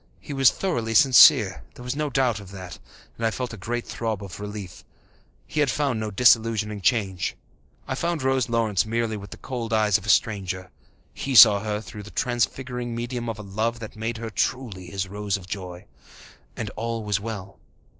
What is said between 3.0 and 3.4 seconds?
and I